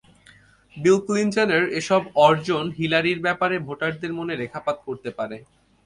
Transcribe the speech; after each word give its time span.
বিল 0.77 0.97
ক্লিনটনের 1.05 1.63
এসব 1.79 2.01
অর্জন 2.27 2.63
হিলারির 2.77 3.19
ব্যাপারে 3.19 3.55
ভোটারদের 3.59 4.11
মনে 4.13 4.33
রেখাপাত 4.35 4.77
করতে 4.87 5.09
পারে। 5.17 5.37